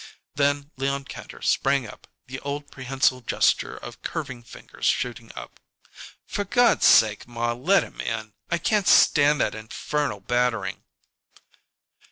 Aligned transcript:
Then 0.33 0.71
Leon 0.77 1.05
Kantor 1.05 1.43
sprang 1.43 1.85
up, 1.87 2.07
the 2.25 2.39
old 2.39 2.71
prehensile 2.71 3.21
gesture 3.21 3.77
of 3.77 4.01
curving 4.01 4.41
fingers 4.41 4.87
shooting 4.87 5.31
up. 5.35 5.59
"For 6.25 6.43
God's 6.43 6.87
sake, 6.87 7.27
ma, 7.27 7.53
let 7.53 7.83
him 7.83 8.01
in! 8.01 8.33
I 8.49 8.57
can't 8.57 8.87
stand 8.87 9.39
that 9.41 9.53
infernal 9.53 10.19
battering." 10.21 10.81